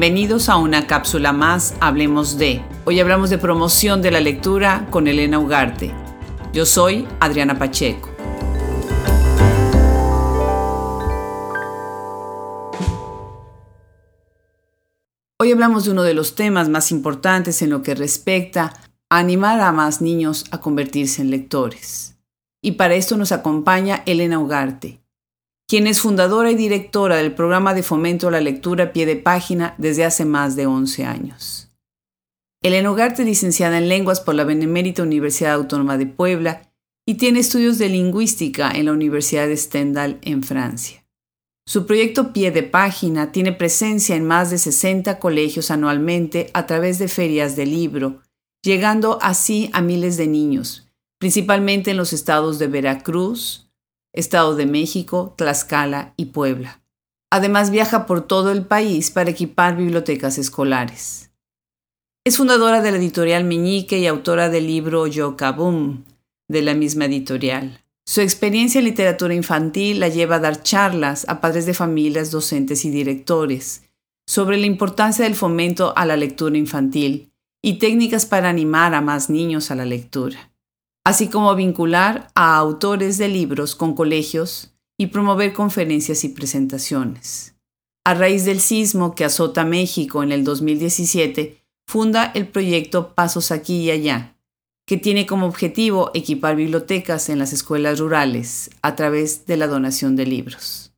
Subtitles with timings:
[0.00, 2.62] Bienvenidos a una cápsula más, hablemos de.
[2.86, 5.94] Hoy hablamos de promoción de la lectura con Elena Ugarte.
[6.54, 8.08] Yo soy Adriana Pacheco.
[15.38, 18.72] Hoy hablamos de uno de los temas más importantes en lo que respecta
[19.10, 22.16] a animar a más niños a convertirse en lectores.
[22.62, 24.99] Y para esto nos acompaña Elena Ugarte,
[25.70, 29.76] quien es fundadora y directora del programa de fomento a la lectura pie de página
[29.78, 31.70] desde hace más de 11 años.
[32.60, 36.72] Elena Ugarte es licenciada en lenguas por la Benemérita Universidad Autónoma de Puebla
[37.06, 41.04] y tiene estudios de lingüística en la Universidad de Stendhal en Francia.
[41.64, 46.98] Su proyecto Pie de Página tiene presencia en más de 60 colegios anualmente a través
[46.98, 48.22] de ferias de libro,
[48.64, 50.88] llegando así a miles de niños,
[51.20, 53.69] principalmente en los estados de Veracruz,
[54.12, 56.82] Estado de México, Tlaxcala y Puebla.
[57.30, 61.30] Además viaja por todo el país para equipar bibliotecas escolares.
[62.24, 66.04] Es fundadora de la editorial Meñique y autora del libro Yo Boom,
[66.48, 67.84] de la misma editorial.
[68.04, 72.84] Su experiencia en literatura infantil la lleva a dar charlas a padres de familias, docentes
[72.84, 73.84] y directores
[74.26, 79.30] sobre la importancia del fomento a la lectura infantil y técnicas para animar a más
[79.30, 80.49] niños a la lectura
[81.04, 87.54] así como vincular a autores de libros con colegios y promover conferencias y presentaciones.
[88.04, 93.78] A raíz del sismo que azota México en el 2017, funda el proyecto Pasos aquí
[93.82, 94.36] y allá,
[94.86, 100.16] que tiene como objetivo equipar bibliotecas en las escuelas rurales a través de la donación
[100.16, 100.92] de libros.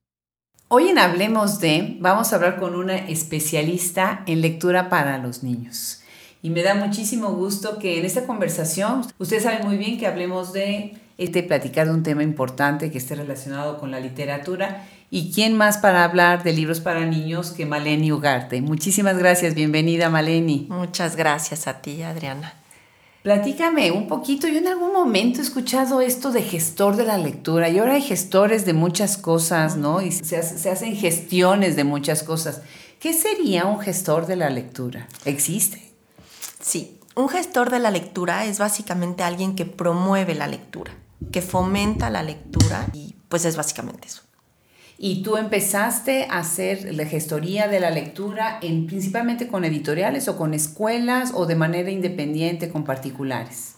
[0.69, 6.02] Hoy en Hablemos de vamos a hablar con una especialista en lectura para los niños.
[6.45, 10.53] Y me da muchísimo gusto que en esta conversación, ustedes saben muy bien que hablemos
[10.53, 14.85] de este platicar de un tema importante que esté relacionado con la literatura.
[15.09, 18.61] ¿Y quién más para hablar de libros para niños que Maleni Ugarte?
[18.61, 20.67] Muchísimas gracias, bienvenida Maleni.
[20.69, 22.55] Muchas gracias a ti, Adriana.
[23.23, 27.69] Platícame un poquito, yo en algún momento he escuchado esto de gestor de la lectura
[27.69, 30.03] y ahora hay gestores de muchas cosas, ¿no?
[30.03, 32.63] Y se, se hacen gestiones de muchas cosas.
[32.99, 35.07] ¿Qué sería un gestor de la lectura?
[35.25, 35.92] ¿Existe?
[36.63, 40.93] Sí, un gestor de la lectura es básicamente alguien que promueve la lectura,
[41.31, 44.23] que fomenta la lectura y pues es básicamente eso.
[44.97, 50.39] Y tú empezaste a hacer la gestoría de la lectura en, principalmente con editoriales o
[50.39, 53.75] con escuelas o de manera independiente con particulares.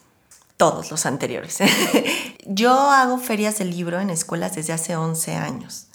[0.59, 1.59] Todos los anteriores.
[2.47, 5.87] Yo hago ferias de libro en escuelas desde hace 11 años.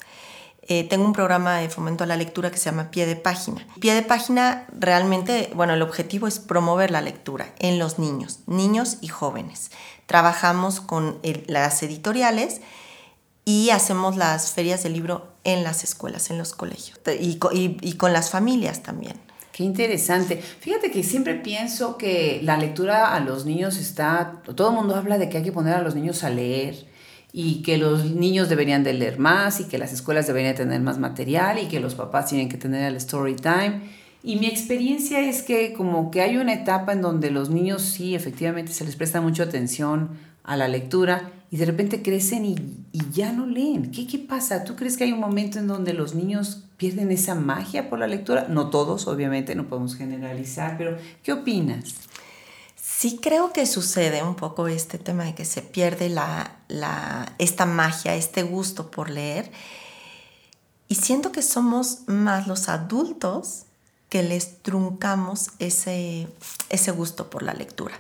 [0.72, 3.66] Eh, tengo un programa de fomento a la lectura que se llama Pie de Página.
[3.80, 8.98] Pie de Página realmente, bueno, el objetivo es promover la lectura en los niños, niños
[9.02, 9.72] y jóvenes.
[10.06, 12.62] Trabajamos con las editoriales
[13.46, 17.40] y hacemos las ferias de libro en las escuelas, en los colegios y,
[17.82, 19.20] y con las familias también.
[19.52, 20.38] Qué interesante.
[20.38, 25.18] Fíjate que siempre pienso que la lectura a los niños está, todo el mundo habla
[25.18, 26.89] de que hay que poner a los niños a leer
[27.32, 30.98] y que los niños deberían de leer más y que las escuelas deberían tener más
[30.98, 33.82] material y que los papás tienen que tener el story time.
[34.24, 38.16] Y mi experiencia es que como que hay una etapa en donde los niños sí,
[38.16, 40.10] efectivamente, se les presta mucha atención
[40.44, 42.56] a la lectura y de repente crecen y,
[42.92, 43.92] y ya no leen.
[43.92, 44.64] ¿Qué, ¿Qué pasa?
[44.64, 48.08] ¿Tú crees que hay un momento en donde los niños pierden esa magia por la
[48.08, 48.48] lectura?
[48.50, 51.96] No todos, obviamente, no podemos generalizar, pero ¿qué opinas?
[53.00, 57.66] Sí creo que sucede un poco este tema de que se pierde la, la, esta
[57.66, 59.54] magia, este gusto por leer.
[60.90, 63.64] Y siento que somos más los adultos
[64.10, 66.28] que les truncamos ese,
[66.68, 67.98] ese gusto por la lectura.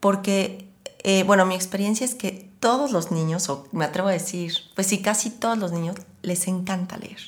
[0.00, 0.66] Porque,
[1.04, 4.86] eh, bueno, mi experiencia es que todos los niños, o me atrevo a decir, pues
[4.86, 7.20] sí, casi todos los niños les encanta leer.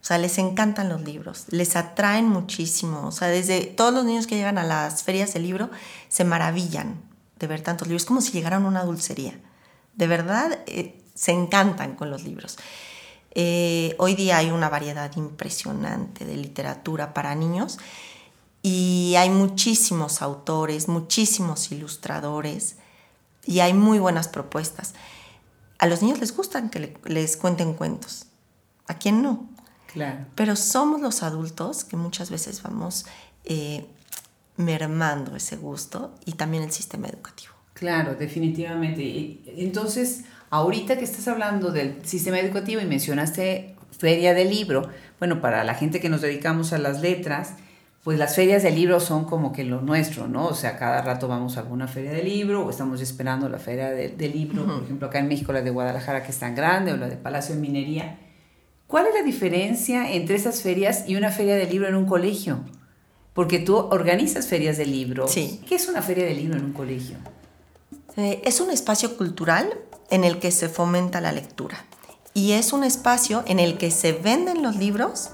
[0.00, 3.06] O sea, les encantan los libros, les atraen muchísimo.
[3.06, 5.70] O sea, desde todos los niños que llegan a las ferias del libro
[6.08, 7.02] se maravillan
[7.38, 8.02] de ver tantos libros.
[8.02, 9.38] Es como si llegaran a una dulcería.
[9.94, 12.56] De verdad, eh, se encantan con los libros.
[13.32, 17.78] Eh, hoy día hay una variedad impresionante de literatura para niños
[18.62, 22.76] y hay muchísimos autores, muchísimos ilustradores
[23.44, 24.94] y hay muy buenas propuestas.
[25.78, 28.26] A los niños les gustan que les cuenten cuentos.
[28.86, 29.48] ¿A quién no?
[30.34, 33.06] Pero somos los adultos que muchas veces vamos
[33.44, 33.86] eh,
[34.56, 37.52] mermando ese gusto y también el sistema educativo.
[37.74, 39.40] Claro, definitivamente.
[39.56, 44.88] Entonces, ahorita que estás hablando del sistema educativo y mencionaste feria del libro,
[45.18, 47.54] bueno, para la gente que nos dedicamos a las letras,
[48.04, 50.46] pues las ferias del libro son como que lo nuestro, ¿no?
[50.46, 53.90] O sea, cada rato vamos a alguna feria del libro o estamos esperando la feria
[53.90, 56.96] del libro, por ejemplo, acá en México la de Guadalajara que es tan grande o
[56.96, 58.18] la de Palacio de Minería
[58.90, 62.58] ¿Cuál es la diferencia entre esas ferias y una feria de libro en un colegio?
[63.34, 65.28] Porque tú organizas ferias de libro.
[65.28, 65.60] Sí.
[65.68, 67.16] ¿Qué es una feria de libro en un colegio?
[68.16, 69.72] Eh, es un espacio cultural
[70.10, 71.84] en el que se fomenta la lectura.
[72.34, 75.30] Y es un espacio en el que se venden los libros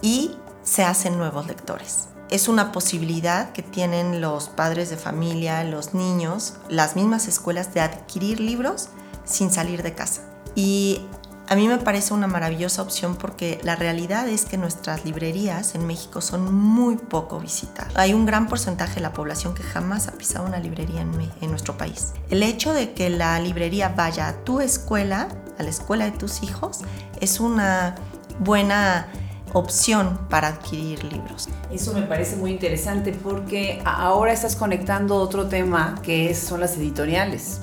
[0.00, 0.30] y
[0.62, 2.06] se hacen nuevos lectores.
[2.30, 7.80] Es una posibilidad que tienen los padres de familia, los niños, las mismas escuelas de
[7.80, 8.90] adquirir libros
[9.24, 10.22] sin salir de casa.
[10.54, 11.00] Y
[11.48, 15.86] a mí me parece una maravillosa opción porque la realidad es que nuestras librerías en
[15.86, 17.96] México son muy poco visitadas.
[17.96, 21.78] Hay un gran porcentaje de la población que jamás ha pisado una librería en, nuestro
[21.78, 22.12] país.
[22.28, 25.28] El hecho de que la librería vaya a tu escuela,
[25.58, 26.80] a la escuela de tus hijos,
[27.20, 27.94] es una
[28.40, 29.08] buena
[29.54, 31.48] opción para adquirir libros.
[31.72, 37.62] Eso me parece muy interesante porque ahora estás conectando otro tema que son las editoriales.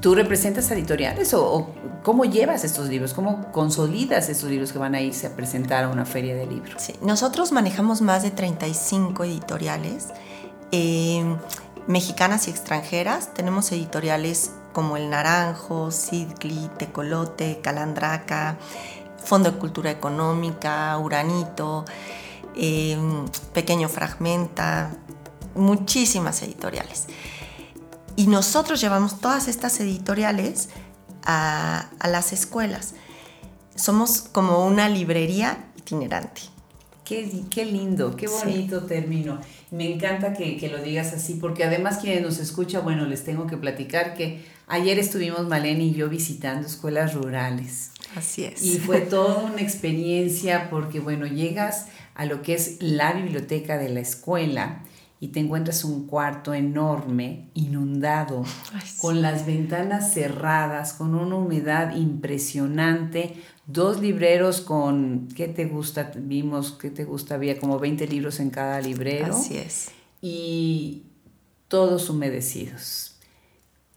[0.00, 3.14] ¿Tú representas editoriales o, cómo llevas estos libros?
[3.14, 6.92] ¿Cómo consolidas estos libros que van a irse a presentar a una feria de libros?
[7.02, 10.08] Nosotros manejamos más de 35 editoriales,
[10.72, 11.24] eh,
[11.86, 13.34] mexicanas y extranjeras.
[13.34, 18.58] Tenemos editoriales como El Naranjo, Sidgli, Tecolote, Calandraca,
[19.24, 21.84] Fondo de Cultura Económica, Uranito,
[22.56, 22.96] eh,
[23.52, 24.90] Pequeño Fragmenta,
[25.54, 27.06] muchísimas editoriales.
[28.16, 30.68] Y nosotros llevamos todas estas editoriales
[31.24, 32.94] a, las escuelas.
[33.74, 36.42] Somos como una librería itinerante.
[37.04, 39.40] Qué, qué lindo, qué bonito término.
[39.70, 43.46] Me encanta que, que, lo digas así, porque además quienes nos escuchan, bueno, les tengo
[43.46, 47.90] que platicar que ayer estuvimos Malena y yo visitando escuelas rurales.
[48.16, 48.62] Así es.
[48.62, 53.88] Y fue toda una experiencia porque, bueno, llegas a lo que es la biblioteca de
[53.88, 54.82] la escuela
[55.22, 58.42] y te encuentras un cuarto enorme, inundado,
[58.98, 63.34] con las ventanas cerradas, con una humedad impresionante,
[63.66, 66.10] dos libreros con, ¿qué te gusta?
[66.16, 67.34] Vimos, ¿qué te gusta?
[67.34, 69.34] Había como 20 libros en cada librero.
[69.34, 69.90] Así es.
[70.22, 71.02] Y
[71.68, 73.16] todos humedecidos.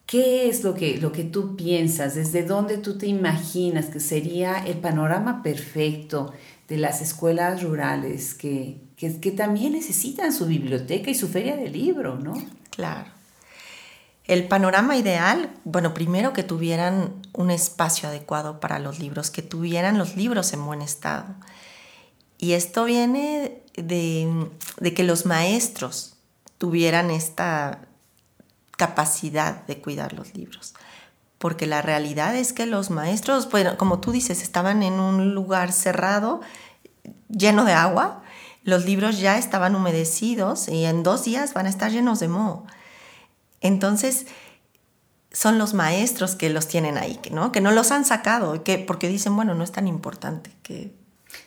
[0.06, 2.16] ¿Qué es lo que, lo que tú piensas?
[2.16, 6.34] ¿Desde dónde tú te imaginas que sería el panorama perfecto
[6.68, 12.18] de las escuelas rurales que, que, también necesitan su biblioteca y su feria de libro,
[12.19, 12.34] ¿no?
[12.69, 13.10] Claro.
[14.25, 19.98] El panorama ideal, bueno, primero que tuvieran un espacio adecuado para los libros, que tuvieran
[19.98, 21.25] los libros en buen estado.
[22.38, 24.48] Y esto viene de,
[24.80, 26.16] de que los maestros
[26.57, 27.81] tuvieran esta
[28.78, 30.74] capacidad de cuidar los libros.
[31.38, 35.74] Porque la realidad es que los maestros, bueno, como tú dices, estaban en un lugar
[35.74, 36.40] cerrado,
[37.28, 38.24] lleno de agua,
[38.63, 42.65] los libros ya estaban humedecidos y en dos días van a estar llenos de moho.
[43.62, 44.25] Entonces,
[45.31, 47.51] son los maestros que los tienen ahí, ¿no?
[47.51, 50.95] que no los han sacado, que, porque dicen, bueno, no es tan importante que...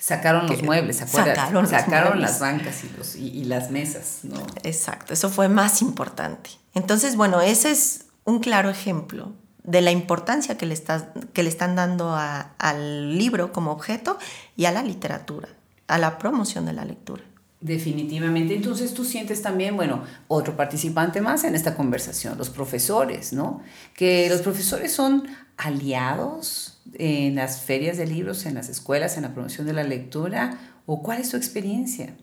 [0.01, 4.45] Sacaron los muebles, ¿se Sacaron, sacaron las bancas y, los, y, las mesas, ¿no?
[4.65, 6.51] Exacto, eso fue más importante.
[6.75, 11.49] Entonces, bueno, ese es un claro ejemplo de la importancia que le, está, que le
[11.49, 14.19] están dando al libro como objeto
[14.57, 15.49] y a la literatura
[15.87, 17.23] a la promoción de la lectura.
[17.61, 18.55] Definitivamente.
[18.55, 23.63] Entonces tú sientes también, bueno, otro participante más en esta conversación, los profesores, ¿no?
[23.95, 25.27] Que los profesores son
[25.57, 30.59] aliados en las ferias de libros, en las escuelas, en la promoción de la lectura,
[30.87, 32.15] o cuál es tu experiencia?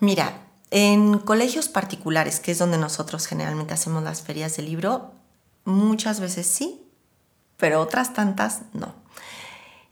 [0.00, 0.32] Mira,
[0.70, 5.12] en colegios particulares, que es donde nosotros generalmente hacemos las ferias de libro,
[5.64, 6.82] muchas veces sí,
[7.56, 8.94] pero otras tantas no.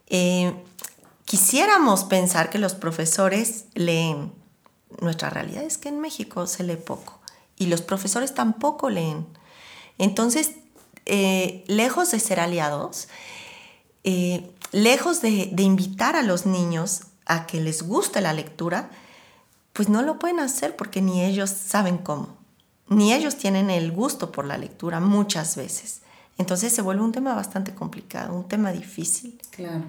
[0.06, 0.54] Eh,
[1.32, 4.34] Quisiéramos pensar que los profesores leen.
[5.00, 7.22] Nuestra realidad es que en México se lee poco
[7.56, 9.26] y los profesores tampoco leen.
[9.96, 10.50] Entonces,
[11.06, 13.08] eh, lejos de ser aliados,
[14.04, 18.90] eh, lejos de, de invitar a los niños a que les guste la lectura,
[19.72, 22.36] pues no lo pueden hacer porque ni ellos saben cómo,
[22.88, 26.02] ni ellos tienen el gusto por la lectura muchas veces.
[26.36, 29.40] Entonces se vuelve un tema bastante complicado, un tema difícil.
[29.50, 29.84] Claro.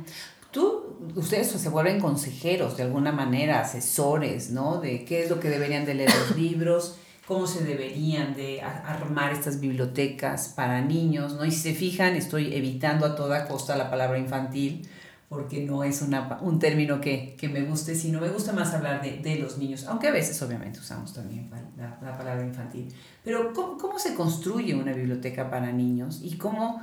[0.54, 4.80] Tú, ustedes se vuelven consejeros de alguna manera, asesores, ¿no?
[4.80, 9.34] De qué es lo que deberían de leer los libros, cómo se deberían de armar
[9.34, 11.44] estas bibliotecas para niños, ¿no?
[11.44, 14.88] Y si se fijan, estoy evitando a toda costa la palabra infantil,
[15.28, 19.02] porque no es una, un término que, que, me guste, sino me gusta más hablar
[19.02, 22.94] de, de, los niños, aunque a veces obviamente usamos también la, la palabra infantil.
[23.24, 26.80] Pero ¿cómo, ¿cómo se construye una biblioteca para niños y cómo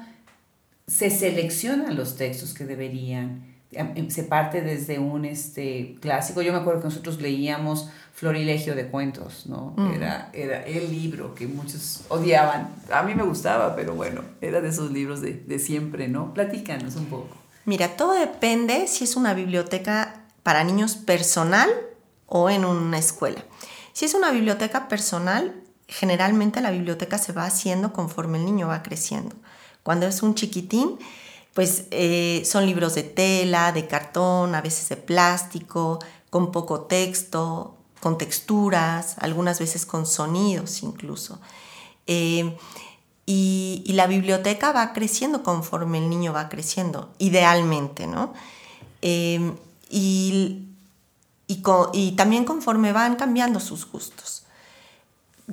[0.89, 3.60] se seleccionan los textos que deberían
[4.09, 6.43] se parte desde un este, clásico.
[6.43, 9.75] Yo me acuerdo que nosotros leíamos Florilegio de cuentos, ¿no?
[9.95, 12.69] Era, era el libro que muchos odiaban.
[12.93, 16.35] A mí me gustaba, pero bueno, era de esos libros de, de siempre, ¿no?
[16.35, 17.35] Platícanos un poco.
[17.65, 21.71] Mira, todo depende si es una biblioteca para niños personal
[22.27, 23.45] o en una escuela.
[23.93, 25.55] Si es una biblioteca personal,
[25.89, 29.37] generalmente la biblioteca se va haciendo conforme el niño va creciendo.
[29.83, 30.99] Cuando es un chiquitín,
[31.61, 35.99] pues eh, son libros de tela, de cartón, a veces de plástico,
[36.31, 41.38] con poco texto, con texturas, algunas veces con sonidos incluso.
[42.07, 42.57] Eh,
[43.26, 48.33] y, la biblioteca va creciendo conforme el niño va creciendo, idealmente, ¿no?
[49.02, 49.52] Eh,
[49.90, 50.64] y,
[51.47, 54.45] y también conforme van cambiando sus gustos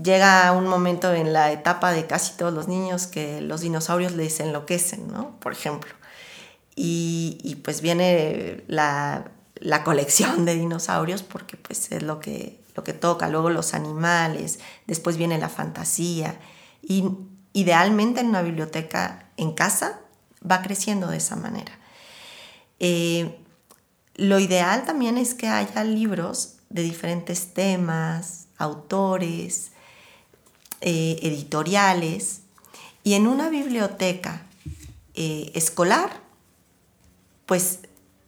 [0.02, 4.40] llega un momento en la etapa de casi todos los niños que los dinosaurios les
[4.40, 5.32] enloquecen, ¿no?
[5.40, 5.97] Por ejemplo.
[6.80, 9.32] Y, pues viene la,
[9.84, 15.18] colección de dinosaurios porque pues es lo que, lo que toca, luego los animales, después
[15.18, 16.40] viene la fantasía.
[16.84, 17.10] Y
[17.54, 20.00] idealmente en una biblioteca en casa
[20.50, 21.72] va creciendo de esa manera.
[22.80, 23.40] Eh,
[24.14, 29.72] lo ideal también es que haya libros de diferentes temas, autores,
[30.82, 32.42] eh, editoriales
[33.04, 34.46] y en una biblioteca
[35.16, 36.27] eh, escolar,
[37.48, 37.80] pues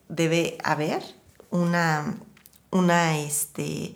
[0.08, 1.04] debe haber
[1.52, 2.16] una,
[2.72, 3.94] una, este,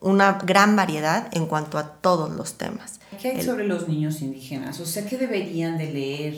[0.00, 2.98] una gran variedad en cuanto a todos los temas.
[3.20, 4.80] ¿Qué hay sobre los niños indígenas?
[4.80, 6.34] O sea, ¿qué deberían de leer?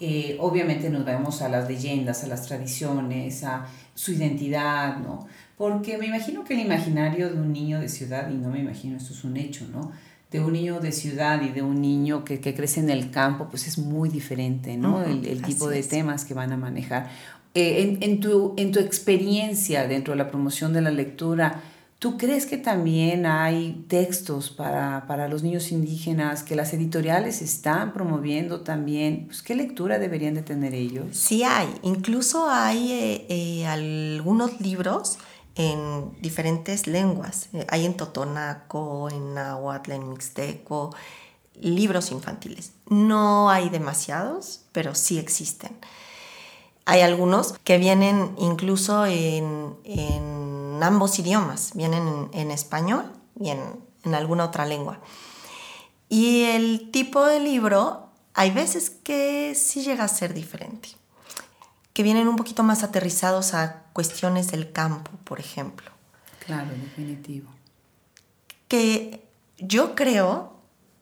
[0.00, 5.28] Eh, obviamente nos vemos a las leyendas, a las tradiciones, a su identidad, ¿no?
[5.56, 8.96] Porque me imagino que el imaginario de un niño de ciudad, y no me imagino,
[8.96, 9.92] esto es un hecho, ¿no?
[10.32, 13.68] de un niño de ciudad y de un niño que, crece en el campo, pues
[13.68, 15.04] es muy diferente, ¿no?
[15.04, 17.10] el, tipo de temas que van a manejar.
[17.54, 21.62] Eh, en, tu, en tu experiencia dentro de la promoción de la lectura,
[21.98, 28.62] ¿tú crees que también hay textos para, los niños indígenas que las editoriales están promoviendo
[28.62, 29.26] también?
[29.26, 31.16] Pues, ¿Qué lectura deberían de tener ellos?
[31.16, 35.18] Sí hay, incluso hay eh, eh, algunos libros
[35.54, 37.48] en diferentes lenguas.
[37.52, 40.94] Eh, hay en totonaco, en náhuatl, en mixteco,
[41.60, 42.72] libros infantiles.
[42.88, 45.76] No hay demasiados, pero sí existen.
[46.84, 49.76] Hay algunos que vienen incluso en,
[50.82, 53.04] ambos idiomas, vienen en, español
[53.38, 53.60] y en,
[54.04, 54.98] en alguna otra lengua.
[56.08, 60.90] Y el tipo de libro, hay veces que sí llega a ser diferente
[61.92, 65.90] que vienen un poquito más aterrizados a cuestiones del campo, por ejemplo.
[66.44, 67.50] Claro, definitivo.
[68.68, 69.22] Que
[69.58, 70.51] yo creo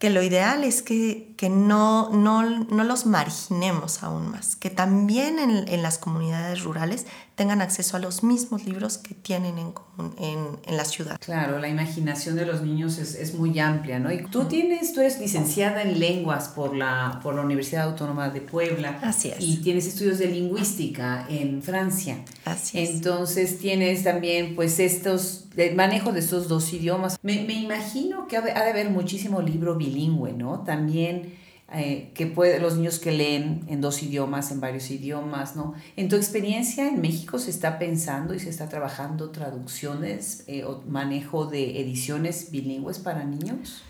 [0.01, 5.39] que lo ideal es que, que no, no, no, los marginemos aún más, que también
[5.39, 7.07] en, en, las comunidades rurales
[7.41, 9.73] tengan acceso a los mismos libros que tienen en,
[10.19, 11.19] en, en la ciudad.
[11.25, 14.13] Claro, la imaginación de los niños es, es, muy amplia, ¿no?
[14.13, 18.43] Y tú tienes, tú eres licenciada en lenguas por la, por la Universidad Autónoma de
[18.43, 18.99] Puebla.
[19.03, 19.37] Así es.
[19.41, 22.19] Y tienes estudios de lingüística en Francia.
[22.45, 22.91] Así es.
[22.91, 27.19] Entonces tienes también, pues, estos, el manejo de estos dos idiomas.
[27.23, 30.61] Me, me imagino que ha de haber muchísimo libro bilingüe, ¿no?
[30.61, 31.40] También
[31.73, 35.75] eh, que puede, los niños que leen en dos idiomas, en varios idiomas, ¿no?
[35.95, 40.83] En tu experiencia en México se está pensando y se está trabajando traducciones eh, o
[40.89, 43.83] manejo de ediciones bilingües para niños?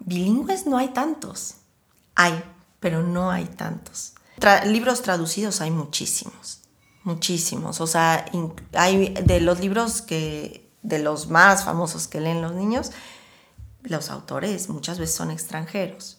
[0.00, 1.54] Bilingües no hay tantos.
[2.16, 2.34] Hay,
[2.80, 4.12] pero no hay tantos.
[4.66, 6.60] libros traducidos hay muchísimos,
[7.02, 7.80] muchísimos.
[7.80, 8.26] O sea,
[8.74, 12.92] hay de los libros que, de los más famosos que leen los niños,
[13.84, 16.15] los autores muchas veces son extranjeros.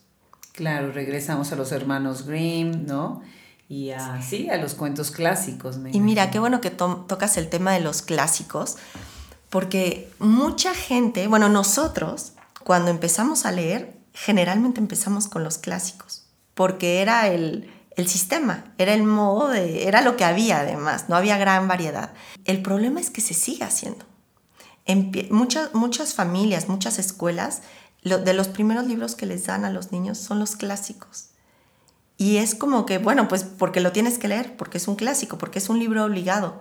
[0.58, 3.22] Claro, regresamos a los hermanos Grimm, ¿no?
[3.70, 5.78] Y a, sí, a los cuentos clásicos.
[5.92, 8.78] y mira, qué bueno que tocas el tema de los clásicos,
[9.52, 12.34] porque mucha gente, bueno, nosotros,
[12.64, 18.96] cuando empezamos a leer, generalmente empezamos con los clásicos, porque era el, el sistema, era
[18.96, 22.14] el modo de, era lo que había además, no había gran variedad.
[22.46, 24.06] El problema es que se sigue haciendo.
[24.86, 27.62] En muchas, muchas familias, muchas escuelas
[28.04, 31.30] de los primeros libros que les dan a los niños son los clásicos.
[32.18, 35.38] Y es como que, bueno, pues porque lo tienes que leer, porque es un clásico,
[35.38, 36.60] porque es un libro obligado.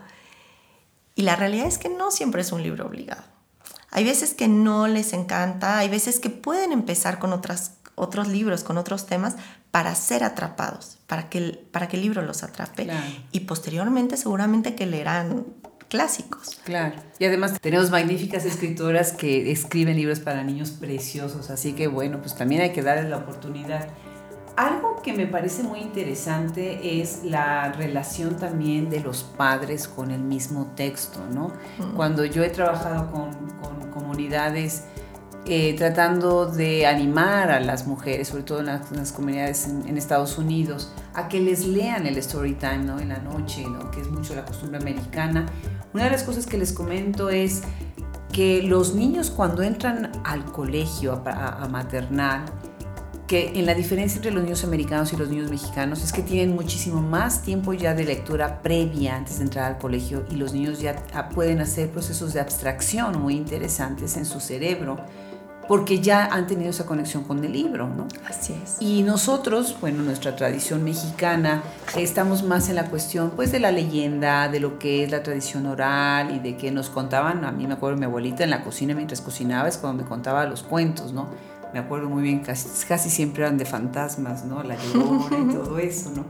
[1.14, 3.22] Y la realidad es que no siempre es un libro obligado.
[3.90, 8.64] Hay veces que no les encanta, hay veces que pueden empezar con otras, otros libros,
[8.64, 9.36] con otros temas,
[9.70, 12.90] para ser atrapados, para que, para que el libro los atrape.
[13.32, 15.46] Y posteriormente seguramente que leerán
[15.88, 16.60] clásicos.
[16.64, 16.96] Claro.
[17.18, 22.34] Y además tenemos magníficas escritoras que escriben libros para niños preciosos, así que bueno, pues
[22.34, 23.88] también hay que darles la oportunidad.
[24.56, 30.22] Algo que me parece muy interesante es la relación también de los padres con el
[30.22, 31.52] mismo texto, ¿no?
[31.78, 31.94] Mm.
[31.94, 33.46] Cuando yo he trabajado con,
[33.92, 34.84] comunidades
[35.46, 40.92] eh, tratando de animar a las mujeres, sobre todo en las, comunidades en, Estados Unidos,
[41.14, 42.98] a que les lean el story time ¿no?
[42.98, 43.90] en la noche, ¿no?
[43.90, 45.46] que es mucho la costumbre americana.
[45.92, 47.62] Una de las cosas que les comento es
[48.32, 52.44] que los niños cuando entran al colegio, a, a maternal,
[53.26, 56.54] que en la diferencia entre los niños americanos y los niños mexicanos es que tienen
[56.54, 60.80] muchísimo más tiempo ya de lectura previa antes de entrar al colegio y los niños
[60.80, 60.94] ya
[61.34, 64.98] pueden hacer procesos de abstracción muy interesantes en su cerebro
[65.68, 68.06] porque ya han tenido esa conexión con el libro, ¿no?
[68.28, 68.76] Así es.
[68.80, 71.62] Y nosotros, bueno, nuestra tradición mexicana,
[71.96, 75.66] estamos más en la cuestión, pues, de la leyenda, de lo que es la tradición
[75.66, 78.94] oral y de que nos contaban, a mí me acuerdo mi abuelita en la cocina
[78.94, 81.28] mientras cocinaba, es cuando me contaba los cuentos, ¿no?
[81.72, 84.62] Me acuerdo muy bien, casi, casi siempre eran de fantasmas, ¿no?
[84.62, 86.24] La llorona y todo eso, ¿no?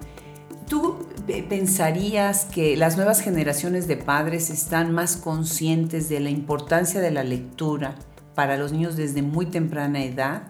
[0.69, 1.07] ¿Tú
[1.49, 7.23] pensarías que las nuevas generaciones de padres están más conscientes de la importancia de la
[7.23, 7.95] lectura?
[8.37, 10.45] Para los niños desde muy temprana edad?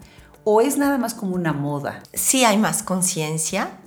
[0.45, 2.03] ¿O es nada más como una moda?
[2.13, 3.79] Sí hay más conciencia,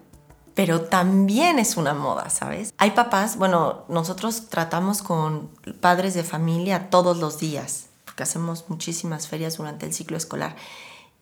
[0.55, 2.73] pero también es una moda, ¿sabes?
[2.77, 9.27] Hay papás, bueno, nosotros tratamos con padres de familia todos los días, porque hacemos muchísimas
[9.27, 10.55] ferias durante el ciclo escolar.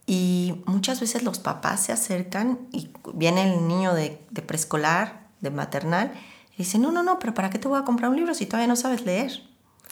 [0.06, 6.14] Y muchas veces los papás se acercan y viene el niño de, preescolar, de maternal,
[6.54, 8.46] y dice, no, no, no, pero ¿para qué te voy a comprar un libro si
[8.46, 9.44] todavía no sabes leer?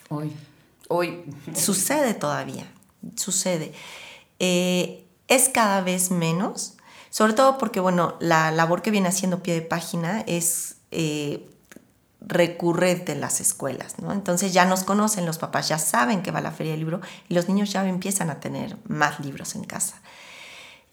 [0.10, 0.32] Hoy,
[0.88, 1.24] hoy.
[1.54, 2.65] Sucede todavía
[3.16, 3.74] sucede.
[4.40, 6.74] Eh, es cada vez menos,
[7.10, 11.50] sobre todo porque, bueno, la labor que viene haciendo pie de página es eh,
[12.22, 13.96] recurrente en las escuelas.
[14.12, 17.34] Entonces ya nos conocen, los papás ya saben que va la feria del libro y
[17.34, 20.02] los niños ya empiezan a tener más libros en casa.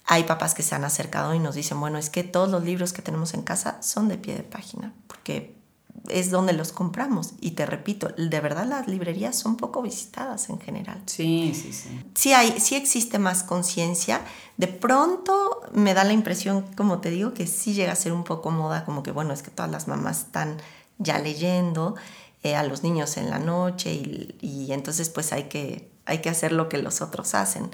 [0.04, 2.92] Hay papás que se han acercado y nos dicen, bueno, es que todos los libros
[2.92, 5.61] que tenemos en casa son de pie de página, porque
[6.08, 7.34] es donde los compramos.
[7.40, 11.00] Y te repito, de verdad las librerías son poco visitadas en general.
[11.06, 12.04] Sí, sí, sí.
[12.14, 14.20] Sí, hay, sí existe más conciencia.
[14.56, 18.24] De pronto me da la impresión, como te digo, que sí llega a ser un
[18.24, 20.56] poco moda, como que bueno, es que todas las mamás están
[20.98, 21.94] ya leyendo
[22.42, 26.28] eh, a los niños en la noche y, y, entonces pues hay que, hay que
[26.28, 27.70] hacer lo que los otros hacen.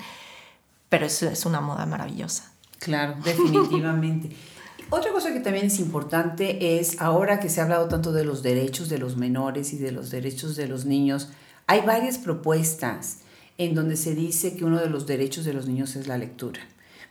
[0.89, 2.53] Pero eso es una moda maravillosa.
[2.79, 4.35] Claro, definitivamente.
[4.91, 8.43] Otra cosa que también es importante es, ahora que se ha hablado tanto de los
[8.43, 11.29] derechos de los menores y de los derechos de los niños,
[11.67, 13.19] hay varias propuestas
[13.59, 16.61] en donde se dice que uno de los derechos de los niños es la lectura.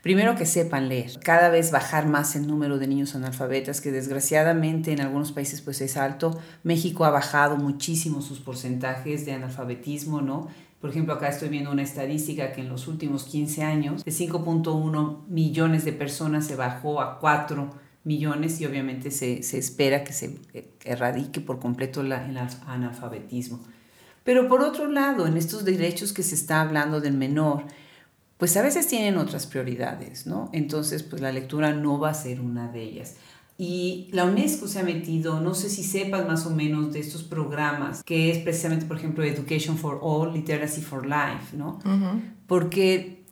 [0.01, 4.91] Primero que sepan leer, cada vez bajar más el número de niños analfabetas, que desgraciadamente
[4.91, 6.39] en algunos países pues es alto.
[6.63, 10.47] México ha bajado muchísimo sus porcentajes de analfabetismo, ¿no?
[10.79, 15.27] Por ejemplo, acá estoy viendo una estadística que en los últimos 15 años de 5.1
[15.27, 17.69] millones de personas se bajó a 4
[18.03, 20.37] millones y obviamente se, espera que se
[20.85, 23.59] erradique por completo el analfabetismo.
[24.23, 27.63] Pero por otro lado, en estos derechos que se está hablando del menor,
[28.37, 30.49] pues a veces tienen otras prioridades, ¿no?
[30.53, 33.15] Entonces, pues la lectura no va a ser una de ellas.
[33.59, 37.23] Y la UNESCO se ha metido, no sé si sepas más o menos de estos
[37.23, 41.79] programas, que es precisamente, por ejemplo, Education for All, Literacy for Life, ¿no?
[42.45, 43.23] Porque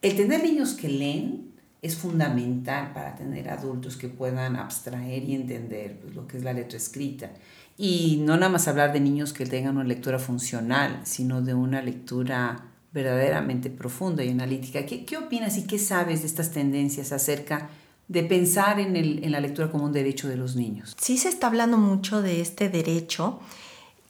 [0.00, 1.46] el tener niños que leen
[1.82, 6.54] es fundamental para tener adultos que puedan abstraer y entender pues, lo que es la
[6.54, 7.32] letra escrita.
[7.76, 11.82] Y no nada más hablar de niños que tengan una lectura funcional, sino de una
[11.82, 14.86] lectura verdaderamente profunda y analítica.
[14.86, 19.70] ¿Qué, qué opinas y qué sabes de estas tendencias acerca de pensar en, la lectura
[19.70, 20.94] como un derecho de los niños.
[20.98, 23.40] Sí se está hablando mucho de este derecho.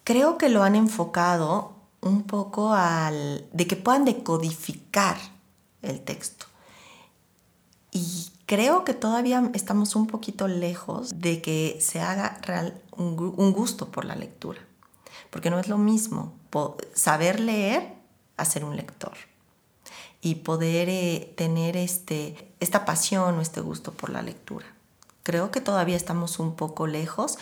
[0.05, 5.17] Creo que lo han enfocado un poco al de que puedan decodificar
[5.83, 6.47] el texto.
[7.91, 13.91] Y creo que todavía estamos un poquito lejos de que se haga real un, gusto
[13.91, 14.61] por la lectura,
[15.31, 16.35] porque no es lo mismo
[16.95, 17.95] saber leer
[18.37, 19.13] a ser un lector
[20.27, 24.67] y poder eh, tener este, esta pasión o este gusto por la lectura.
[25.23, 27.39] Creo que todavía estamos un poco lejos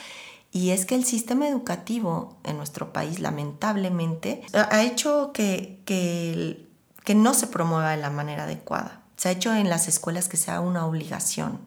[0.52, 6.68] y es que el sistema educativo en nuestro país lamentablemente ha hecho que, que,
[7.04, 9.00] que no se promueva de la manera adecuada.
[9.16, 11.60] Se ha hecho en las escuelas que sea una obligación.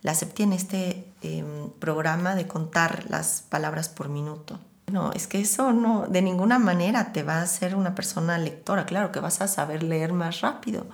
[0.00, 4.58] La CEP tiene este em, programa de contar las palabras por minuto.
[4.90, 8.86] No, es que eso no, de ninguna manera te va a hacer una persona lectora.
[8.86, 10.86] Claro que vas a saber leer más rápido,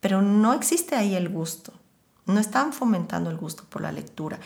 [0.00, 1.72] pero no existe ahí el gusto.
[2.26, 4.38] No están fomentando el gusto por la lectura.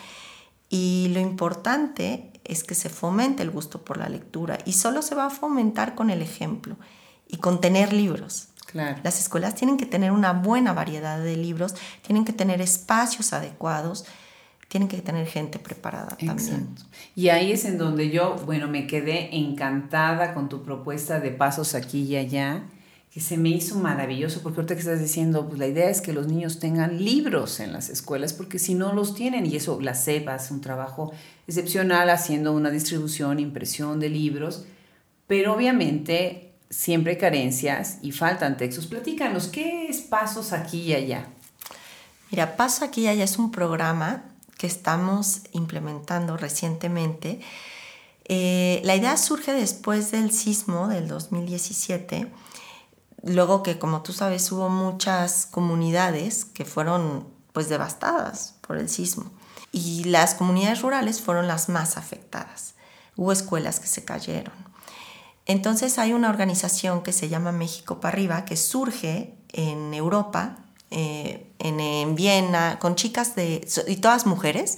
[0.69, 5.15] Y lo importante es que se fomente el gusto por la lectura y solo se
[5.15, 6.77] va a fomentar con el ejemplo
[7.27, 8.49] y con tener libros.
[8.65, 8.99] Claro.
[9.03, 14.05] Las escuelas tienen que tener una buena variedad de libros, tienen que tener espacios adecuados
[14.67, 16.67] tienen que tener gente preparada también.
[17.15, 21.73] Y ahí es en donde yo, bueno, me quedé encantada con tu propuesta de pasos
[21.73, 22.63] aquí y allá,
[23.11, 26.11] que se me hizo maravilloso, porque ahorita que estás diciendo, pues la idea es que
[26.11, 29.95] los niños tengan libros en las escuelas, porque si no los tienen, y eso la
[29.95, 31.13] CEPA hace un trabajo
[31.47, 34.65] excepcional haciendo una distribución, impresión de libros,
[35.27, 38.87] pero obviamente siempre hay carencias y faltan textos.
[38.87, 41.27] Platícanos, ¿qué es Pasos aquí y allá?
[42.29, 44.25] Mira, Paso aquí y allá es un programa
[44.57, 47.39] que estamos implementando recientemente.
[48.25, 52.31] Eh, la idea surge después del sismo del 2017
[53.23, 59.31] luego que como tú sabes hubo muchas comunidades que fueron pues devastadas por el sismo
[59.71, 62.75] y las comunidades rurales fueron las más afectadas.
[63.15, 64.53] Hubo escuelas que se cayeron.
[65.45, 70.57] Entonces hay una organización que se llama México para arriba que surge en Europa,
[70.91, 74.77] eh, en, Viena, con chicas de, y todas mujeres,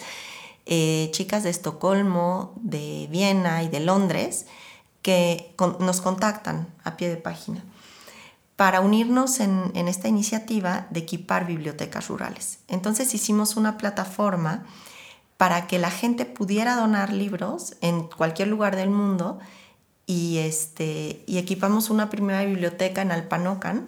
[0.66, 4.46] eh, chicas de Estocolmo, de Viena y de Londres,
[5.02, 7.64] que nos contactan a pie de página
[8.60, 12.60] para unirnos en, esta iniciativa de equipar bibliotecas rurales.
[12.68, 14.66] Entonces hicimos una plataforma
[15.38, 19.40] para que la gente pudiera donar libros en cualquier lugar del mundo
[20.06, 23.88] y, este, y equipamos una primera biblioteca en Alpanocan,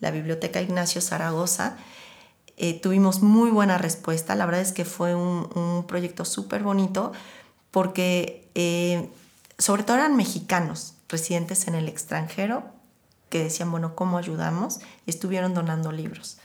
[0.00, 1.76] la Biblioteca Ignacio Zaragoza.
[2.56, 7.12] Eh, tuvimos muy buena respuesta, la verdad es que fue un, proyecto súper bonito
[7.70, 9.08] porque eh,
[9.58, 12.64] sobre todo eran mexicanos residentes en el extranjero
[13.30, 14.80] que decían, bueno, ¿cómo ayudamos?
[15.06, 16.38] Y estuvieron donando libros.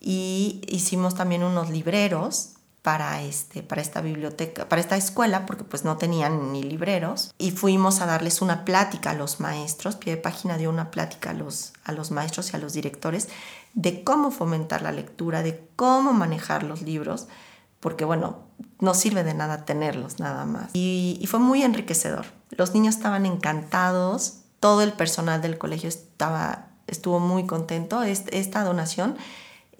[0.00, 5.84] Y hicimos también unos libreros para, este, para esta biblioteca, para esta escuela, porque pues
[5.84, 7.34] no tenían ni libreros.
[7.38, 11.30] Y fuimos a darles una plática a los maestros, pie de página dio una plática
[11.30, 13.28] a los, a los maestros y a los directores
[13.74, 17.28] de cómo fomentar la lectura, de cómo manejar los libros,
[17.80, 18.40] porque bueno,
[18.80, 20.70] no sirve de nada tenerlos nada más.
[20.72, 22.26] Y, fue muy enriquecedor.
[22.50, 28.02] Los niños estaban encantados, todo el personal del colegio estaba, estuvo muy contento.
[28.02, 29.16] Esta donación,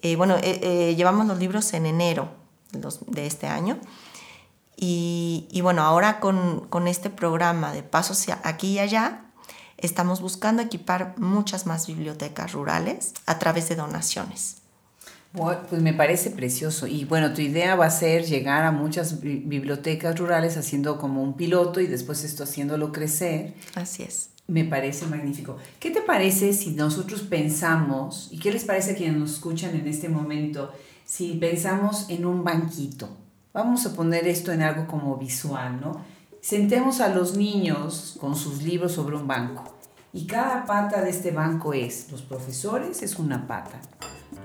[0.01, 2.38] eh, bueno, eh, eh, llevamos los libros en enero
[2.71, 3.79] de este año.
[4.81, 9.25] Y, bueno, ahora con, con, este programa de pasos aquí y allá,
[9.77, 14.59] estamos buscando equipar muchas más bibliotecas rurales a través de donaciones.
[15.31, 16.87] Pues me parece precioso.
[16.87, 21.35] Y bueno, tu idea va a ser llegar a muchas bibliotecas rurales haciendo como un
[21.35, 23.53] piloto y después esto haciéndolo crecer.
[23.75, 24.29] Así es.
[24.47, 25.57] Me parece magnífico.
[25.79, 29.87] ¿Qué te parece si nosotros pensamos, y qué les parece a quienes nos escuchan en
[29.87, 30.71] este momento,
[31.09, 33.09] si pensamos en un banquito?
[33.51, 36.05] Vamos a poner esto en algo como visual, ¿no?
[36.39, 39.63] Sentemos a los niños con sus libros sobre un banco.
[40.13, 43.81] Y cada pata de este banco es, los profesores es una pata,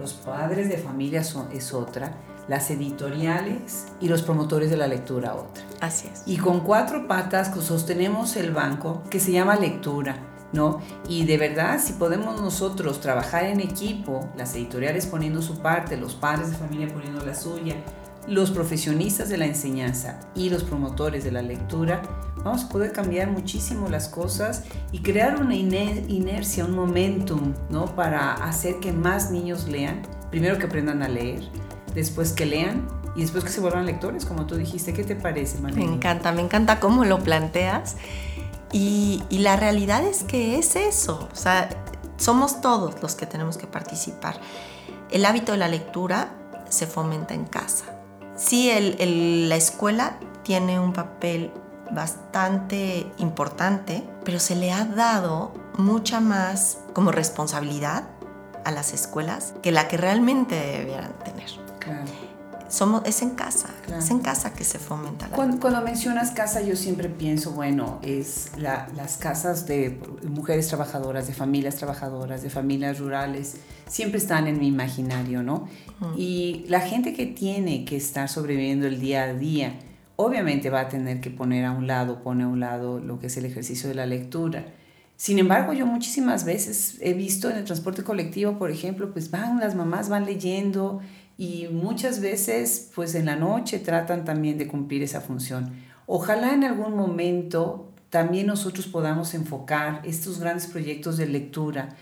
[0.01, 2.17] los padres de familia son, es otra,
[2.49, 5.63] las editoriales y los promotores de la lectura otra.
[5.83, 6.23] Así es.
[6.25, 10.81] Y con cuatro patas sostenemos el banco que se llama lectura, ¿no?
[11.09, 16.15] Y de verdad, si podemos nosotros trabajar en equipo, las editoriales poniendo su parte, los
[16.15, 17.77] padres de familia poniendo la suya,
[18.27, 22.01] los profesionistas de la enseñanza y los promotores de la lectura,
[22.43, 27.95] vamos a poder cambiar muchísimo las cosas y crear una inercia, un momentum, ¿no?
[27.95, 31.43] Para hacer que más niños lean, primero que aprendan a leer,
[31.95, 34.93] después que lean y después que se vuelvan lectores, como tú dijiste.
[34.93, 35.79] ¿Qué te parece, María?
[35.79, 37.97] Me encanta, me encanta cómo lo planteas.
[38.75, 41.69] Y, la realidad es que es eso, o sea,
[42.17, 44.41] somos todos los que tenemos que participar.
[45.13, 46.35] El hábito de la lectura
[46.71, 47.85] se fomenta en casa.
[48.35, 51.53] Sí, la escuela tiene un papel
[51.93, 58.09] bastante importante, pero se le ha dado mucha más como responsabilidad
[58.65, 61.49] a las escuelas que la que realmente debieran tener.
[62.75, 66.61] Somos, es en casa, es en casa que se fomenta la cuando, cuando, mencionas casa,
[66.61, 72.99] yo siempre pienso, bueno, es las casas de mujeres trabajadoras, de familias trabajadoras, de familias
[72.99, 75.69] rurales, siempre están en mi imaginario, ¿no?
[76.17, 79.79] Y la gente que tiene que estar sobreviviendo el día a día,
[80.17, 83.29] obviamente va a tener que poner a un lado, pone a un lado lo que
[83.29, 84.65] es el ejercicio de la lectura.
[85.17, 89.61] Sin embargo, yo muchísimas veces he visto en el transporte colectivo, por ejemplo, pues van
[89.61, 91.01] las mamás, van leyendo
[91.37, 95.73] y muchas veces pues en la noche tratan también de cumplir esa función.
[96.07, 101.97] Ojalá en algún momento también nosotros podamos enfocar estos grandes proyectos de lectura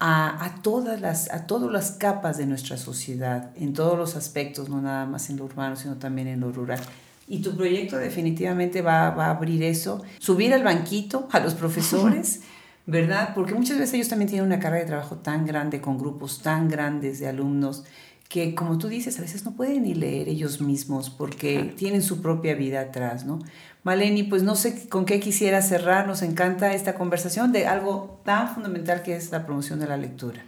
[0.00, 4.68] a, a, todas las, a todas las capas de nuestra sociedad, en todos los aspectos,
[4.68, 6.80] no nada más en lo urbano, sino también en lo rural.
[7.26, 12.42] Y tu proyecto definitivamente va, va a abrir eso, subir al banquito a los profesores,
[12.86, 13.32] ¿verdad?
[13.34, 16.68] Porque muchas veces ellos también tienen una carga de trabajo tan grande, con grupos tan
[16.68, 17.84] grandes de alumnos,
[18.28, 22.20] que como tú dices, a veces no pueden ni leer ellos mismos porque tienen su
[22.20, 23.38] propia vida atrás, ¿no?
[23.84, 28.54] Maleni, pues no sé con qué quisiera cerrar, nos encanta esta conversación de algo tan
[28.54, 30.44] fundamental que es la promoción de la lectura.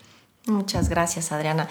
[0.46, 1.68] Muchas gracias, Adriana.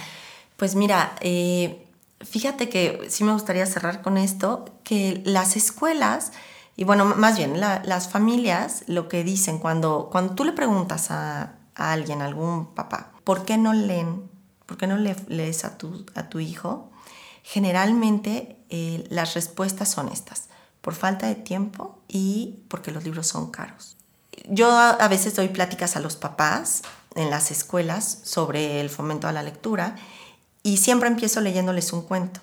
[0.57, 1.85] Pues mira, eh,
[2.21, 6.31] fíjate que sí me gustaría cerrar con esto, que las escuelas,
[6.75, 11.55] y bueno, más bien las familias, lo que dicen cuando, cuando tú le preguntas a,
[11.75, 14.28] a alguien, a algún papá, ¿por qué no leen
[14.69, 16.91] ¿por qué no le, lees a tu, a tu hijo?
[17.41, 20.43] Generalmente eh, las respuestas son estas,
[20.81, 23.97] por falta de tiempo y porque los libros son caros.
[24.47, 26.83] Yo a, veces doy pláticas a los papás
[27.15, 29.95] en las escuelas sobre el fomento a la lectura
[30.61, 32.39] y siempre empiezo leyéndoles un cuento.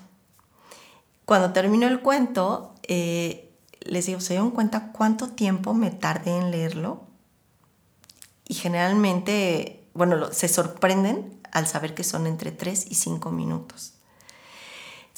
[1.23, 6.51] Cuando termino el cuento, eh, les digo, ¿se dieron cuenta cuánto tiempo me tardé en
[6.51, 7.03] leerlo?
[8.45, 13.93] Y generalmente, bueno, se sorprenden al saber que son entre 3 y 5 minutos.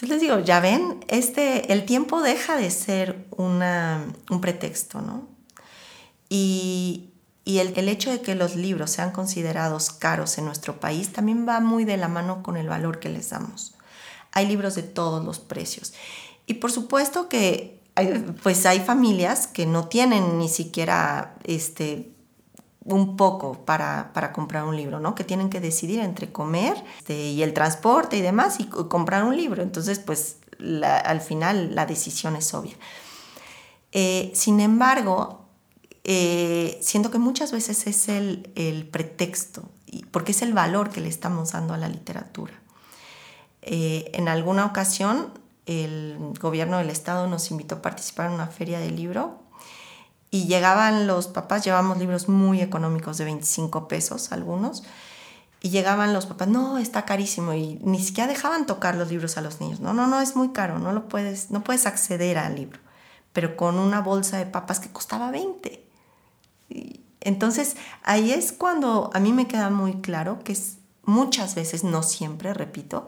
[0.01, 5.27] Entonces les digo, ya ven, este, el tiempo deja de ser una, un pretexto, ¿no?
[6.29, 7.09] Y,
[7.43, 11.45] y el, el, hecho de que los libros sean considerados caros en nuestro país también
[11.45, 13.75] va muy de la mano con el valor que les damos.
[14.31, 15.93] Hay libros de todos los precios.
[16.45, 22.13] Y por supuesto que hay, pues hay familias que no tienen ni siquiera este,
[22.95, 25.15] un poco para, comprar un libro, ¿no?
[25.15, 29.35] Que tienen que decidir entre comer este, y el transporte y demás y comprar un
[29.35, 29.63] libro.
[29.63, 30.37] Entonces, pues
[30.81, 32.75] al final la decisión es obvia.
[33.91, 35.45] Eh, sin embargo,
[36.03, 39.69] eh, siento que muchas veces es el, el, pretexto,
[40.11, 42.53] porque es el valor que le estamos dando a la literatura.
[43.61, 45.33] Eh, en alguna ocasión,
[45.65, 49.48] el gobierno del estado nos invitó a participar en una feria de libro
[50.31, 54.83] y llegaban los papás, llevamos libros muy económicos de 25 pesos algunos,
[55.61, 59.41] y llegaban los papás, no, está carísimo, y ni siquiera dejaban tocar los libros a
[59.41, 62.55] los niños, no, no, no, es muy caro, no, lo puedes, no puedes acceder al
[62.55, 62.79] libro,
[63.33, 65.85] pero con una bolsa de papas que costaba 20.
[67.21, 72.03] entonces, ahí es cuando a mí me queda muy claro que es muchas veces, no
[72.03, 73.07] siempre, repito,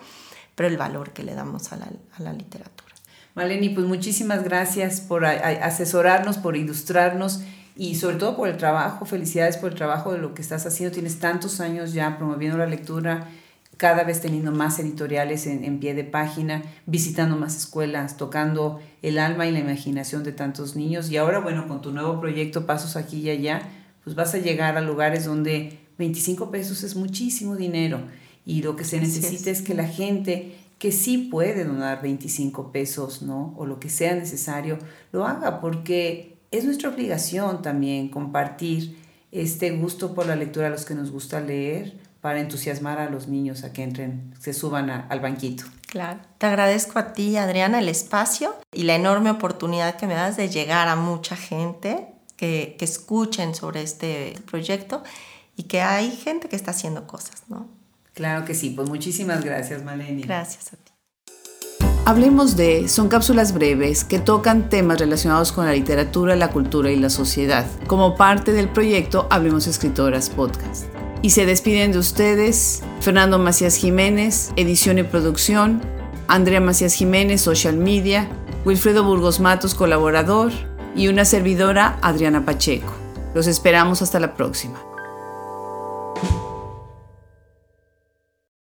[0.56, 2.91] pero el valor que le damos a la, a la literatura.
[3.36, 7.42] Maleni, pues muchísimas gracias por asesorarnos, por ilustrarnos
[7.78, 9.06] y sobre todo por el trabajo.
[9.06, 10.94] Felicidades por el trabajo de lo que estás haciendo.
[10.94, 13.30] Tienes tantos años ya promoviendo la lectura,
[13.78, 19.48] cada vez teniendo más editoriales en, pie de página, visitando más escuelas, tocando el alma
[19.48, 21.10] y la imaginación de tantos niños.
[21.10, 23.62] Y ahora, bueno, con tu nuevo proyecto Pasos aquí y allá,
[24.04, 28.02] pues vas a llegar a lugares donde 25 pesos es muchísimo dinero
[28.46, 33.22] y lo que se necesita es que la gente que sí puede donar 25 pesos,
[33.22, 33.54] ¿no?
[33.56, 34.80] O lo que sea necesario,
[35.12, 38.98] lo haga porque es nuestra obligación también compartir
[39.32, 43.28] este gusto por la lectura a los que nos gusta leer para entusiasmar a los
[43.28, 45.66] niños a que entren, se suban al banquito.
[45.86, 46.20] Claro.
[46.40, 50.50] Te agradezco a ti, Adriana, el espacio y la enorme oportunidad que me das de
[50.50, 55.04] llegar a mucha gente que, que escuchen sobre este proyecto
[55.56, 57.81] y que hay gente que está haciendo cosas, ¿no?
[58.14, 60.26] Claro que sí, pues muchísimas gracias, Malenia.
[60.26, 60.92] Gracias a ti.
[62.04, 66.98] Hablemos de son cápsulas breves que tocan temas relacionados con la literatura, la cultura y
[66.98, 70.86] la sociedad, como parte del proyecto Hablemos Escritoras Podcast.
[71.22, 75.80] Y se despiden de ustedes Fernando Macías Jiménez, edición y producción,
[76.28, 78.28] Andrea Macías Jiménez, social media,
[78.66, 80.52] Wilfredo Burgos Matos, colaborador,
[80.96, 82.94] y una servidora, Adriana Pacheco.
[83.34, 84.82] Los esperamos hasta la próxima.